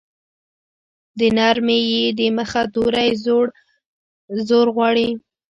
د 1.19 1.21
نرمې 1.37 1.79
ی 1.99 2.03
د 2.17 2.19
مخه 2.37 2.61
توری 2.73 3.09
زور 4.47 4.67
غواړي. 4.75 5.09